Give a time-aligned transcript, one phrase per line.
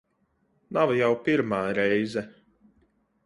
[0.77, 2.23] Nav jau pirmā reize.